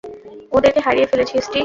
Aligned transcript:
ওদেরকে 0.51 0.79
হারিয়ে 0.85 1.09
ফেলেছি, 1.11 1.33
স্টিক! 1.37 1.59